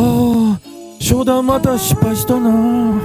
[0.00, 0.58] あ
[0.98, 3.00] 商談また失敗したな。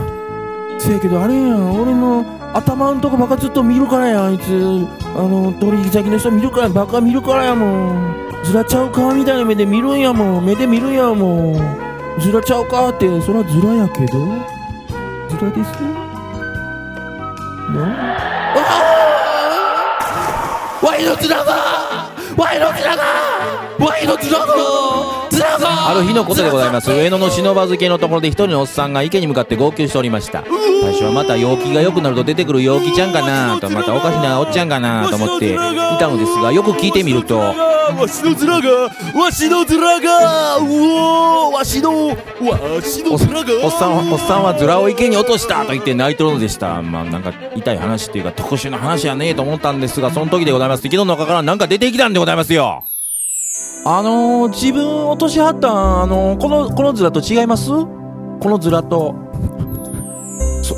[0.79, 1.81] せやけどあれやん。
[1.81, 4.25] 俺の頭んとこばかずっと見るからやん。
[4.27, 4.87] あいつ。
[5.15, 8.15] あの取引先の人見るからばか見るからやもん。
[8.43, 10.45] ずらちゃうかみたいな目で見るんやもん。
[10.45, 12.19] 目で見るんやもん。
[12.19, 13.21] ずらちゃうかって。
[13.21, 14.25] そらずらやけど。
[15.29, 15.71] ずらです。
[17.73, 18.15] な？
[20.81, 24.55] ワイのズラがワイのズラがワイのズラが
[25.29, 26.91] ズラがある日のことでございます。
[26.91, 30.43] 上野の忍ば漬けのところで一人のおっさんが池に向かって号泣しておりました。
[30.81, 37.37] 最初はまた陽気が良くなると出てくる陽気ちゃんかなとまたおかしなおっちゃんかなと思っていたのですがよく聞いてみると。
[37.37, 38.69] わしのズラが
[39.13, 42.15] わしのズラがうおーわしのわ
[42.81, 46.81] しのおズラがおっさんはおっさんはズラを池に落としたと言って泣いてるのでした。
[46.81, 50.87] まあなんか痛い話っていうか特殊な話やねえと思ったんですがその時でございます。
[50.87, 52.85] 池の中からなんか出てきたんでございますよ
[53.87, 57.69] あのー、自分落としはったあのー、このこのズラと違います？
[57.69, 59.13] このズラと。
[60.63, 60.75] そ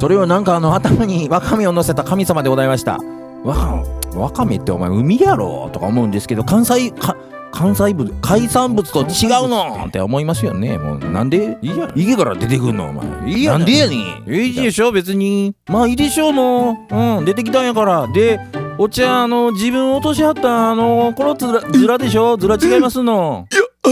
[0.00, 2.98] それをなんかあの頭にワカメを乗せた神様でございました。
[3.44, 3.84] わ
[4.16, 7.16] わかめってお前海やろとか思うんですけど関西か
[7.52, 9.84] 関西部海産物と違うの？
[9.86, 10.78] って思いますよね。
[10.78, 11.58] もうなんで？
[11.62, 11.92] いいや。
[11.94, 12.88] 池から出てくんの？
[12.88, 13.30] お前。
[13.30, 13.52] いいや。
[13.52, 13.96] なんでやね
[14.26, 14.34] ん。
[14.34, 15.54] いいでしょ別に。
[15.68, 16.96] まあいいでしょうもう。
[16.96, 18.08] うん出てきたんやから。
[18.08, 18.40] で
[18.78, 22.36] お茶あの自分落としはったあのこのズラズラでしょ？
[22.36, 23.46] ズラ違いますの。
[23.84, 23.90] ああ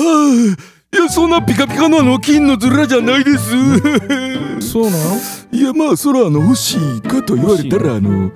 [0.92, 3.50] いやそんなピカピカのあの金のズラじゃないです。
[4.60, 4.96] そうな
[5.52, 5.56] ん？
[5.56, 8.30] いやまあそらあの欲しいかと言われたらあの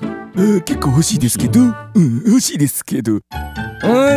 [0.63, 1.61] 結構欲しいですけど。
[1.61, 1.65] う
[2.01, 3.15] ん欲しいですけど。
[3.15, 3.19] う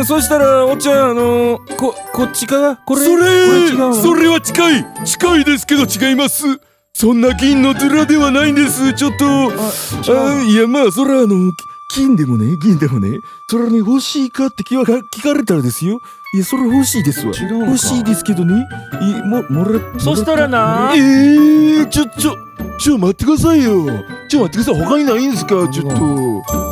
[0.00, 3.00] んそしたらお茶あのここっちかこれ？
[3.00, 3.30] それこれ
[3.70, 3.94] 違うの？
[3.94, 4.84] それは近い。
[5.04, 6.44] 近いですけど違います。
[6.92, 8.92] そんな銀のズラではないんです。
[8.92, 9.24] ちょっと。
[9.26, 11.52] あいやまあそれはあの
[11.88, 16.00] 金でもね銀でもねそれはね欲しいかって聞か聞かれたらですよ。
[16.34, 17.32] いやそれ欲しいですわ。
[17.34, 18.68] 欲しいですけどね。
[19.00, 20.92] いももらそしたらな。
[20.94, 22.36] えー、ちょちょ
[22.78, 23.86] ちょ待ってくださいよ。
[24.28, 24.84] ちょ待ってください。
[24.84, 25.66] 他にないんですか？
[25.68, 26.67] ちょっと